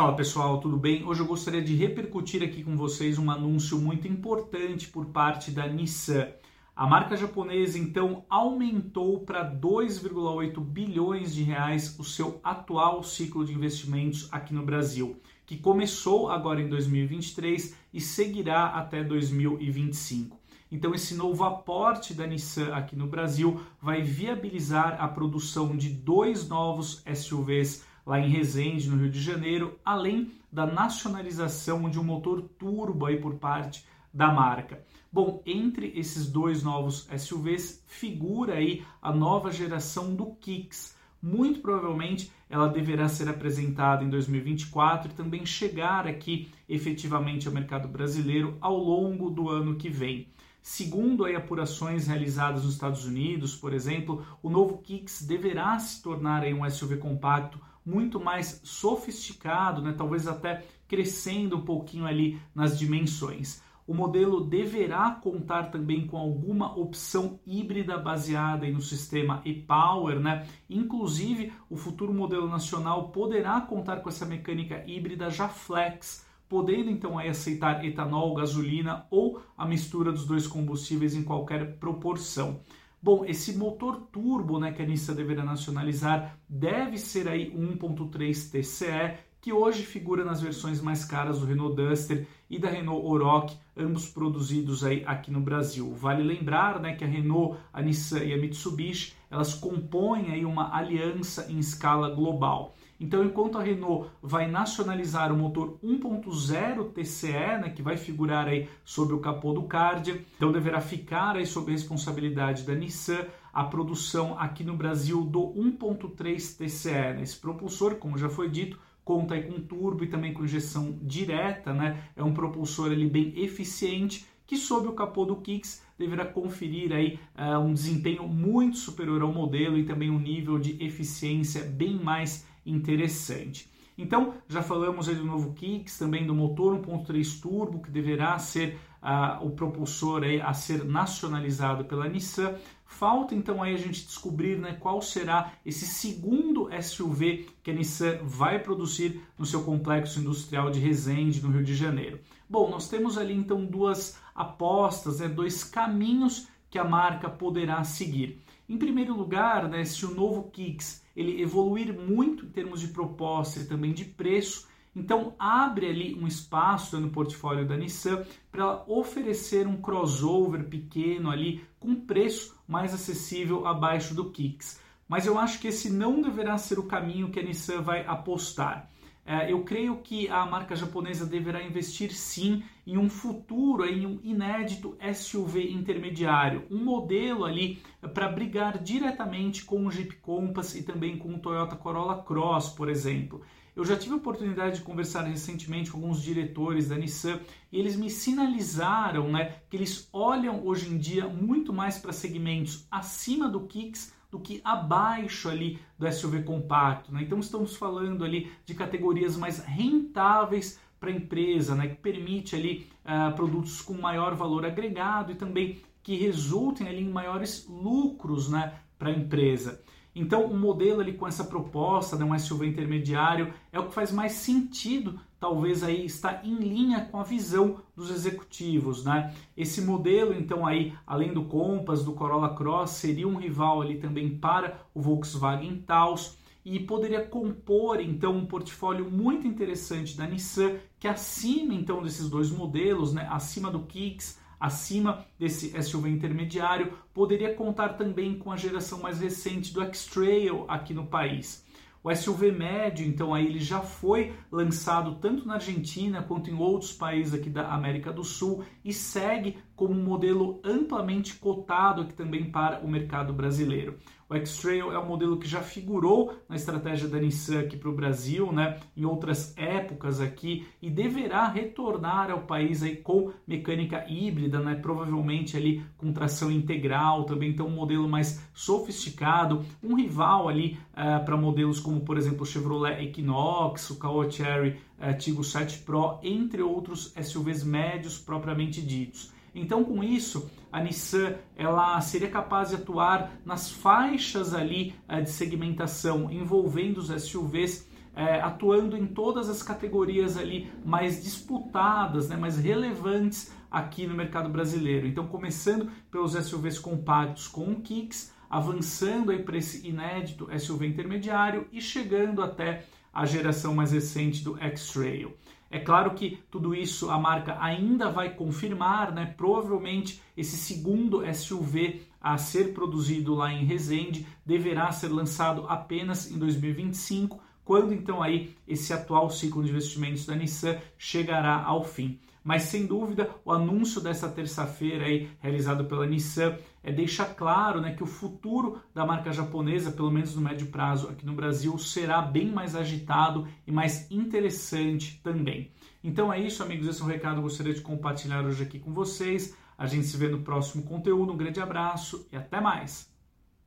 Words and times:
Fala 0.00 0.16
pessoal, 0.16 0.60
tudo 0.60 0.78
bem? 0.78 1.04
Hoje 1.04 1.20
eu 1.20 1.26
gostaria 1.26 1.60
de 1.60 1.74
repercutir 1.74 2.42
aqui 2.42 2.64
com 2.64 2.74
vocês 2.74 3.18
um 3.18 3.30
anúncio 3.30 3.78
muito 3.78 4.08
importante 4.08 4.88
por 4.88 5.04
parte 5.08 5.50
da 5.50 5.68
Nissan. 5.68 6.26
A 6.74 6.86
marca 6.86 7.18
japonesa 7.18 7.78
então 7.78 8.24
aumentou 8.30 9.20
para 9.20 9.44
2,8 9.44 10.58
bilhões 10.58 11.34
de 11.34 11.42
reais 11.42 11.98
o 11.98 12.02
seu 12.02 12.40
atual 12.42 13.02
ciclo 13.02 13.44
de 13.44 13.52
investimentos 13.52 14.26
aqui 14.32 14.54
no 14.54 14.64
Brasil, 14.64 15.20
que 15.44 15.58
começou 15.58 16.30
agora 16.30 16.62
em 16.62 16.68
2023 16.70 17.76
e 17.92 18.00
seguirá 18.00 18.68
até 18.68 19.04
2025. 19.04 20.40
Então, 20.72 20.94
esse 20.94 21.14
novo 21.14 21.44
aporte 21.44 22.14
da 22.14 22.26
Nissan 22.26 22.72
aqui 22.72 22.96
no 22.96 23.06
Brasil 23.06 23.60
vai 23.82 24.00
viabilizar 24.00 24.96
a 24.98 25.08
produção 25.08 25.76
de 25.76 25.90
dois 25.90 26.48
novos 26.48 27.04
SUVs 27.14 27.84
lá 28.06 28.18
em 28.18 28.28
Resende, 28.28 28.88
no 28.88 28.96
Rio 28.96 29.10
de 29.10 29.20
Janeiro, 29.20 29.78
além 29.84 30.32
da 30.52 30.66
nacionalização 30.66 31.88
de 31.88 31.98
um 31.98 32.04
motor 32.04 32.42
turbo 32.42 33.06
aí 33.06 33.20
por 33.20 33.34
parte 33.36 33.84
da 34.12 34.32
marca. 34.32 34.82
Bom, 35.12 35.42
entre 35.44 35.92
esses 35.96 36.30
dois 36.30 36.62
novos 36.62 37.08
SUVs 37.16 37.82
figura 37.86 38.54
aí 38.54 38.84
a 39.00 39.12
nova 39.12 39.50
geração 39.50 40.14
do 40.14 40.26
Kicks. 40.34 40.96
Muito 41.22 41.60
provavelmente 41.60 42.32
ela 42.48 42.68
deverá 42.68 43.08
ser 43.08 43.28
apresentada 43.28 44.02
em 44.02 44.08
2024 44.08 45.10
e 45.10 45.14
também 45.14 45.44
chegar 45.44 46.06
aqui 46.06 46.50
efetivamente 46.68 47.46
ao 47.46 47.54
mercado 47.54 47.86
brasileiro 47.86 48.56
ao 48.60 48.76
longo 48.76 49.30
do 49.30 49.48
ano 49.48 49.76
que 49.76 49.88
vem. 49.88 50.28
Segundo 50.62 51.24
aí 51.24 51.34
apurações 51.34 52.06
realizadas 52.06 52.64
nos 52.64 52.74
Estados 52.74 53.04
Unidos, 53.04 53.56
por 53.56 53.72
exemplo, 53.72 54.24
o 54.42 54.50
novo 54.50 54.78
Kicks 54.78 55.22
deverá 55.22 55.78
se 55.78 56.02
tornar 56.02 56.42
aí 56.42 56.52
um 56.52 56.68
SUV 56.68 56.98
compacto 56.98 57.60
muito 57.84 58.20
mais 58.20 58.60
sofisticado, 58.64 59.82
né? 59.82 59.94
talvez 59.96 60.26
até 60.26 60.64
crescendo 60.86 61.56
um 61.56 61.64
pouquinho 61.64 62.06
ali 62.06 62.40
nas 62.54 62.78
dimensões. 62.78 63.62
O 63.90 63.94
modelo 63.94 64.40
deverá 64.44 65.10
contar 65.10 65.64
também 65.64 66.06
com 66.06 66.16
alguma 66.16 66.78
opção 66.78 67.40
híbrida 67.44 67.98
baseada 67.98 68.64
no 68.70 68.80
sistema 68.80 69.42
e-Power, 69.44 70.20
né? 70.20 70.46
Inclusive, 70.68 71.52
o 71.68 71.76
futuro 71.76 72.14
modelo 72.14 72.48
nacional 72.48 73.08
poderá 73.08 73.60
contar 73.60 73.96
com 73.96 74.08
essa 74.08 74.24
mecânica 74.24 74.84
híbrida 74.86 75.28
já 75.28 75.48
flex, 75.48 76.24
podendo 76.48 76.88
então 76.88 77.18
aí 77.18 77.28
aceitar 77.28 77.84
etanol, 77.84 78.32
gasolina 78.34 79.06
ou 79.10 79.42
a 79.58 79.66
mistura 79.66 80.12
dos 80.12 80.24
dois 80.24 80.46
combustíveis 80.46 81.16
em 81.16 81.24
qualquer 81.24 81.76
proporção. 81.78 82.60
Bom, 83.02 83.24
esse 83.24 83.56
motor 83.56 84.08
turbo 84.12 84.60
né, 84.60 84.72
que 84.72 84.82
a 84.82 84.86
Nissan 84.86 85.14
deverá 85.14 85.42
nacionalizar 85.42 86.38
deve 86.46 86.98
ser 86.98 87.28
aí 87.28 87.50
1.3 87.50 88.50
TCE, 88.50 89.18
que 89.40 89.52
hoje 89.52 89.84
figura 89.84 90.24
nas 90.24 90.40
versões 90.40 90.80
mais 90.80 91.04
caras 91.04 91.40
do 91.40 91.46
Renault 91.46 91.74
Duster 91.74 92.26
e 92.48 92.58
da 92.58 92.68
Renault 92.68 93.06
Oroch, 93.06 93.56
ambos 93.76 94.06
produzidos 94.06 94.84
aí 94.84 95.02
aqui 95.06 95.30
no 95.30 95.40
Brasil. 95.40 95.94
Vale 95.94 96.22
lembrar 96.22 96.78
né, 96.80 96.94
que 96.94 97.04
a 97.04 97.06
Renault, 97.06 97.58
a 97.72 97.80
Nissan 97.80 98.24
e 98.24 98.34
a 98.34 98.36
Mitsubishi, 98.36 99.14
elas 99.30 99.54
compõem 99.54 100.32
aí 100.32 100.44
uma 100.44 100.76
aliança 100.76 101.50
em 101.50 101.58
escala 101.58 102.10
global. 102.10 102.74
Então, 103.00 103.24
enquanto 103.24 103.56
a 103.56 103.62
Renault 103.62 104.10
vai 104.22 104.46
nacionalizar 104.46 105.32
o 105.32 105.36
motor 105.36 105.78
1.0 105.82 106.92
TCE, 106.92 107.58
né, 107.58 107.72
que 107.74 107.80
vai 107.80 107.96
figurar 107.96 108.46
aí 108.46 108.68
sobre 108.84 109.14
o 109.14 109.20
capô 109.20 109.54
do 109.54 109.62
Cardia, 109.62 110.22
então 110.36 110.52
deverá 110.52 110.82
ficar 110.82 111.36
aí 111.36 111.46
sob 111.46 111.72
responsabilidade 111.72 112.62
da 112.62 112.74
Nissan 112.74 113.24
a 113.52 113.64
produção 113.64 114.38
aqui 114.38 114.62
no 114.62 114.76
Brasil 114.76 115.24
do 115.24 115.40
1.3 115.54 116.58
TCE. 116.58 116.90
Né? 116.90 117.22
Esse 117.22 117.38
propulsor, 117.38 117.94
como 117.94 118.18
já 118.18 118.28
foi 118.28 118.50
dito, 118.50 118.78
conta 119.10 119.34
aí 119.34 119.42
com 119.42 119.60
turbo 119.60 120.04
e 120.04 120.06
também 120.06 120.32
com 120.32 120.44
injeção 120.44 120.96
direta, 121.02 121.74
né? 121.74 122.04
É 122.14 122.22
um 122.22 122.32
propulsor 122.32 122.92
ali 122.92 123.08
bem 123.08 123.32
eficiente 123.36 124.24
que 124.46 124.56
sob 124.56 124.86
o 124.86 124.92
capô 124.92 125.24
do 125.24 125.34
Kicks 125.34 125.82
deverá 125.98 126.24
conferir 126.24 126.92
aí 126.92 127.18
uh, 127.36 127.58
um 127.58 127.74
desempenho 127.74 128.28
muito 128.28 128.76
superior 128.76 129.20
ao 129.22 129.32
modelo 129.32 129.76
e 129.76 129.84
também 129.84 130.10
um 130.10 130.18
nível 130.20 130.60
de 130.60 130.80
eficiência 130.80 131.64
bem 131.64 131.98
mais 131.98 132.46
interessante. 132.64 133.68
Então, 133.98 134.34
já 134.48 134.62
falamos 134.62 135.08
aí 135.08 135.16
do 135.16 135.24
novo 135.24 135.54
Kicks, 135.54 135.98
também 135.98 136.24
do 136.24 136.32
motor 136.32 136.80
1.3 136.80 137.40
turbo, 137.42 137.82
que 137.82 137.90
deverá 137.90 138.38
ser 138.38 138.78
uh, 139.02 139.44
o 139.44 139.50
propulsor 139.50 140.22
aí 140.22 140.40
a 140.40 140.52
ser 140.52 140.84
nacionalizado 140.84 141.84
pela 141.84 142.08
Nissan. 142.08 142.54
Falta 142.90 143.36
então 143.36 143.62
aí 143.62 143.72
a 143.72 143.78
gente 143.78 144.04
descobrir 144.04 144.58
né, 144.58 144.76
qual 144.78 145.00
será 145.00 145.54
esse 145.64 145.86
segundo 145.86 146.68
SUV 146.82 147.48
que 147.62 147.70
a 147.70 147.72
Nissan 147.74 148.18
vai 148.24 148.58
produzir 148.58 149.22
no 149.38 149.46
seu 149.46 149.62
complexo 149.62 150.18
industrial 150.18 150.70
de 150.70 150.80
Resende, 150.80 151.40
no 151.40 151.50
Rio 151.50 151.62
de 151.62 151.74
Janeiro. 151.74 152.20
Bom, 152.48 152.68
nós 152.68 152.88
temos 152.88 153.16
ali 153.16 153.32
então 153.32 153.64
duas 153.64 154.18
apostas, 154.34 155.20
né, 155.20 155.28
dois 155.28 155.62
caminhos 155.64 156.48
que 156.68 156.78
a 156.78 156.84
marca 156.84 157.30
poderá 157.30 157.82
seguir. 157.84 158.42
Em 158.68 158.76
primeiro 158.76 159.16
lugar, 159.16 159.68
né, 159.68 159.84
se 159.84 160.04
o 160.04 160.12
novo 160.12 160.50
Kicks 160.50 161.02
ele 161.16 161.40
evoluir 161.40 161.94
muito 161.94 162.44
em 162.44 162.50
termos 162.50 162.80
de 162.80 162.88
proposta 162.88 163.60
e 163.60 163.66
também 163.66 163.94
de 163.94 164.04
preço, 164.04 164.68
então 164.94 165.34
abre 165.38 165.86
ali 165.86 166.14
um 166.14 166.26
espaço 166.26 166.98
no 166.98 167.10
portfólio 167.10 167.66
da 167.66 167.76
Nissan 167.76 168.24
para 168.50 168.82
oferecer 168.86 169.66
um 169.66 169.80
crossover 169.80 170.64
pequeno 170.64 171.30
ali 171.30 171.64
com 171.78 171.94
preço 171.94 172.56
mais 172.66 172.92
acessível 172.92 173.66
abaixo 173.66 174.14
do 174.14 174.30
Kicks. 174.30 174.80
Mas 175.08 175.26
eu 175.26 175.38
acho 175.38 175.60
que 175.60 175.68
esse 175.68 175.90
não 175.90 176.20
deverá 176.20 176.56
ser 176.58 176.78
o 176.78 176.86
caminho 176.86 177.30
que 177.30 177.40
a 177.40 177.42
Nissan 177.42 177.82
vai 177.82 178.04
apostar. 178.06 178.90
É, 179.24 179.52
eu 179.52 179.62
creio 179.62 179.98
que 179.98 180.28
a 180.28 180.44
marca 180.44 180.74
japonesa 180.74 181.24
deverá 181.24 181.62
investir 181.62 182.12
sim 182.12 182.64
em 182.86 182.98
um 182.98 183.08
futuro, 183.08 183.84
em 183.84 184.04
um 184.04 184.18
inédito 184.24 184.96
SUV 185.14 185.70
intermediário, 185.70 186.66
um 186.70 186.82
modelo 186.82 187.44
ali 187.44 187.80
para 188.12 188.28
brigar 188.28 188.78
diretamente 188.78 189.64
com 189.64 189.86
o 189.86 189.90
Jeep 189.90 190.16
Compass 190.16 190.74
e 190.74 190.82
também 190.82 191.16
com 191.16 191.34
o 191.34 191.38
Toyota 191.38 191.76
Corolla 191.76 192.22
Cross, 192.22 192.70
por 192.70 192.88
exemplo. 192.88 193.42
Eu 193.74 193.84
já 193.84 193.96
tive 193.96 194.14
a 194.14 194.18
oportunidade 194.18 194.76
de 194.76 194.82
conversar 194.82 195.22
recentemente 195.22 195.90
com 195.90 195.98
alguns 195.98 196.22
diretores 196.22 196.88
da 196.88 196.96
Nissan 196.96 197.40
e 197.70 197.78
eles 197.78 197.96
me 197.96 198.10
sinalizaram 198.10 199.30
né, 199.30 199.56
que 199.68 199.76
eles 199.76 200.08
olham 200.12 200.66
hoje 200.66 200.88
em 200.88 200.98
dia 200.98 201.28
muito 201.28 201.72
mais 201.72 201.98
para 201.98 202.12
segmentos 202.12 202.86
acima 202.90 203.48
do 203.48 203.60
Kicks 203.60 204.12
do 204.30 204.38
que 204.38 204.60
abaixo 204.64 205.48
ali 205.48 205.78
do 205.98 206.10
SUV 206.10 206.42
compacto. 206.42 207.12
Né? 207.12 207.22
Então 207.22 207.40
estamos 207.40 207.76
falando 207.76 208.24
ali 208.24 208.50
de 208.64 208.74
categorias 208.74 209.36
mais 209.36 209.58
rentáveis 209.58 210.78
para 210.98 211.10
a 211.10 211.14
empresa, 211.14 211.74
né? 211.74 211.88
que 211.88 211.96
permite 211.96 212.54
ali 212.54 212.86
uh, 213.04 213.34
produtos 213.34 213.80
com 213.80 213.94
maior 213.94 214.34
valor 214.34 214.64
agregado 214.64 215.32
e 215.32 215.34
também 215.34 215.80
que 216.02 216.14
resultem 216.16 216.88
ali 216.88 217.02
em 217.02 217.10
maiores 217.10 217.66
lucros 217.68 218.48
né, 218.48 218.74
para 218.98 219.10
a 219.10 219.12
empresa. 219.12 219.82
Então, 220.14 220.44
o 220.46 220.56
modelo 220.56 221.00
ali 221.00 221.12
com 221.12 221.26
essa 221.26 221.44
proposta 221.44 222.16
de 222.16 222.24
um 222.24 222.36
SUV 222.36 222.66
intermediário 222.66 223.54
é 223.72 223.78
o 223.78 223.86
que 223.86 223.94
faz 223.94 224.10
mais 224.10 224.32
sentido, 224.32 225.20
talvez 225.38 225.82
aí 225.82 226.04
está 226.04 226.40
em 226.44 226.56
linha 226.56 227.08
com 227.10 227.20
a 227.20 227.22
visão 227.22 227.76
dos 227.96 228.10
executivos, 228.10 229.04
né? 229.04 229.32
Esse 229.56 229.80
modelo, 229.80 230.34
então 230.34 230.66
aí, 230.66 230.92
além 231.06 231.32
do 231.32 231.44
Compass, 231.44 232.04
do 232.04 232.12
Corolla 232.12 232.54
Cross, 232.54 232.90
seria 232.90 233.28
um 233.28 233.36
rival 233.36 233.80
ali 233.80 233.98
também 233.98 234.36
para 234.36 234.80
o 234.92 235.00
Volkswagen 235.00 235.76
Taos 235.86 236.36
e 236.64 236.78
poderia 236.78 237.24
compor 237.24 238.00
então 238.00 238.36
um 238.36 238.44
portfólio 238.44 239.10
muito 239.10 239.46
interessante 239.46 240.16
da 240.16 240.26
Nissan 240.26 240.76
que 240.98 241.08
acima 241.08 241.72
então 241.72 242.02
desses 242.02 242.28
dois 242.28 242.50
modelos, 242.50 243.14
né, 243.14 243.26
acima 243.30 243.70
do 243.70 243.80
Kicks, 243.80 244.38
acima 244.60 245.24
desse 245.38 245.70
SUV 245.82 246.10
intermediário, 246.10 246.92
poderia 247.14 247.54
contar 247.54 247.94
também 247.94 248.38
com 248.38 248.52
a 248.52 248.56
geração 248.56 249.00
mais 249.00 249.20
recente 249.20 249.72
do 249.72 249.82
X-Trail 249.82 250.66
aqui 250.68 250.92
no 250.92 251.06
país. 251.06 251.64
O 252.02 252.14
SUV 252.14 252.50
médio, 252.50 253.06
então, 253.06 253.34
aí 253.34 253.44
ele 253.44 253.58
já 253.58 253.80
foi 253.80 254.32
lançado 254.50 255.16
tanto 255.16 255.46
na 255.46 255.54
Argentina 255.54 256.22
quanto 256.22 256.48
em 256.48 256.54
outros 256.54 256.94
países 256.94 257.34
aqui 257.34 257.50
da 257.50 257.74
América 257.74 258.10
do 258.10 258.24
Sul 258.24 258.64
e 258.82 258.90
segue 258.90 259.58
como 259.76 259.92
um 259.92 260.02
modelo 260.02 260.60
amplamente 260.64 261.34
cotado 261.34 262.00
aqui 262.00 262.14
também 262.14 262.50
para 262.50 262.80
o 262.80 262.88
mercado 262.88 263.34
brasileiro. 263.34 263.98
O 264.30 264.34
X-Trail 264.36 264.92
é 264.92 264.98
um 265.00 265.06
modelo 265.06 265.38
que 265.38 265.48
já 265.48 265.60
figurou 265.60 266.32
na 266.48 266.54
estratégia 266.54 267.08
da 267.08 267.18
Nissan 267.18 267.62
aqui 267.62 267.76
para 267.76 267.88
o 267.88 267.94
Brasil, 267.94 268.52
né, 268.52 268.78
em 268.96 269.04
outras 269.04 269.52
épocas 269.58 270.20
aqui, 270.20 270.68
e 270.80 270.88
deverá 270.88 271.48
retornar 271.48 272.30
ao 272.30 272.42
país 272.42 272.80
aí 272.84 272.94
com 272.94 273.32
mecânica 273.44 274.06
híbrida, 274.08 274.60
né, 274.60 274.76
provavelmente 274.76 275.56
ali 275.56 275.82
com 275.98 276.12
tração 276.12 276.48
integral, 276.48 277.24
também 277.24 277.50
então 277.50 277.66
um 277.66 277.74
modelo 277.74 278.08
mais 278.08 278.40
sofisticado, 278.54 279.64
um 279.82 279.96
rival 279.96 280.48
ali 280.48 280.78
uh, 280.92 281.24
para 281.24 281.36
modelos 281.36 281.80
como, 281.80 282.02
por 282.02 282.16
exemplo, 282.16 282.42
o 282.42 282.46
Chevrolet 282.46 283.02
Equinox, 283.02 283.90
o 283.90 283.98
Caoa 283.98 284.30
Cherry 284.30 284.78
uh, 285.00 285.18
Tiggo 285.18 285.42
7 285.42 285.78
Pro, 285.78 286.20
entre 286.22 286.62
outros 286.62 287.12
SUVs 287.20 287.64
médios 287.64 288.16
propriamente 288.16 288.80
ditos. 288.80 289.39
Então, 289.54 289.84
com 289.84 290.02
isso, 290.02 290.50
a 290.72 290.82
Nissan 290.82 291.34
ela 291.56 292.00
seria 292.00 292.28
capaz 292.28 292.70
de 292.70 292.76
atuar 292.76 293.32
nas 293.44 293.70
faixas 293.70 294.54
ali 294.54 294.94
uh, 295.08 295.22
de 295.22 295.30
segmentação 295.30 296.30
envolvendo 296.30 296.98
os 296.98 297.08
SUVs 297.08 297.88
é, 298.14 298.40
atuando 298.40 298.96
em 298.96 299.06
todas 299.06 299.48
as 299.48 299.62
categorias 299.62 300.36
ali 300.36 300.70
mais 300.84 301.22
disputadas, 301.22 302.28
né, 302.28 302.36
mais 302.36 302.58
relevantes 302.58 303.52
aqui 303.70 304.06
no 304.06 304.14
mercado 304.14 304.48
brasileiro. 304.48 305.06
Então, 305.06 305.26
começando 305.26 305.90
pelos 306.10 306.32
SUVs 306.32 306.78
compactos 306.78 307.46
com 307.46 307.70
o 307.70 307.80
Kicks, 307.80 308.32
avançando 308.48 309.30
aí 309.30 309.42
para 309.42 309.56
esse 309.56 309.86
inédito 309.86 310.48
SUV 310.58 310.88
intermediário 310.88 311.68
e 311.72 311.80
chegando 311.80 312.42
até 312.42 312.84
a 313.12 313.24
geração 313.24 313.74
mais 313.74 313.92
recente 313.92 314.42
do 314.42 314.58
X-Trail. 314.58 315.32
É 315.70 315.78
claro 315.78 316.14
que 316.14 316.38
tudo 316.50 316.74
isso 316.74 317.10
a 317.10 317.18
marca 317.18 317.56
ainda 317.60 318.10
vai 318.10 318.34
confirmar, 318.34 319.12
né? 319.12 319.32
Provavelmente 319.36 320.20
esse 320.36 320.56
segundo 320.56 321.22
SUV 321.32 322.02
a 322.20 322.36
ser 322.36 322.74
produzido 322.74 323.34
lá 323.34 323.52
em 323.52 323.64
Resende 323.64 324.26
deverá 324.44 324.90
ser 324.90 325.08
lançado 325.08 325.64
apenas 325.68 326.28
em 326.30 326.36
2025, 326.38 327.40
quando 327.70 327.94
então 327.94 328.20
aí 328.20 328.52
esse 328.66 328.92
atual 328.92 329.30
ciclo 329.30 329.62
de 329.62 329.70
investimentos 329.70 330.26
da 330.26 330.34
Nissan 330.34 330.76
chegará 330.98 331.62
ao 331.62 331.84
fim. 331.84 332.18
Mas 332.42 332.64
sem 332.64 332.84
dúvida, 332.84 333.30
o 333.44 333.52
anúncio 333.52 334.00
dessa 334.00 334.28
terça-feira 334.28 335.04
aí 335.04 335.30
realizado 335.38 335.84
pela 335.84 336.04
Nissan 336.04 336.56
é 336.82 336.90
deixa 336.90 337.24
claro, 337.24 337.80
né, 337.80 337.94
que 337.94 338.02
o 338.02 338.06
futuro 338.06 338.80
da 338.92 339.06
marca 339.06 339.32
japonesa, 339.32 339.92
pelo 339.92 340.10
menos 340.10 340.34
no 340.34 340.42
médio 340.42 340.66
prazo 340.66 341.10
aqui 341.10 341.24
no 341.24 341.32
Brasil, 341.32 341.78
será 341.78 342.20
bem 342.20 342.50
mais 342.50 342.74
agitado 342.74 343.46
e 343.64 343.70
mais 343.70 344.10
interessante 344.10 345.20
também. 345.22 345.70
Então 346.02 346.32
é 346.32 346.40
isso, 346.40 346.64
amigos, 346.64 346.88
esse 346.88 347.00
é 347.00 347.04
um 347.04 347.06
recado 347.06 347.34
que 347.34 347.38
eu 347.38 347.44
gostaria 347.44 347.72
de 347.72 347.82
compartilhar 347.82 348.44
hoje 348.44 348.64
aqui 348.64 348.80
com 348.80 348.92
vocês. 348.92 349.54
A 349.78 349.86
gente 349.86 350.08
se 350.08 350.16
vê 350.16 350.26
no 350.26 350.40
próximo 350.40 350.82
conteúdo. 350.82 351.32
Um 351.32 351.36
grande 351.36 351.60
abraço 351.60 352.26
e 352.32 352.36
até 352.36 352.60
mais. 352.60 353.09